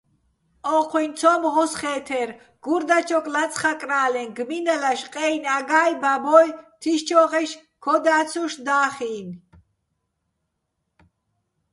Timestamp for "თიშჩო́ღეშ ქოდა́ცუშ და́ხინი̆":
6.81-9.31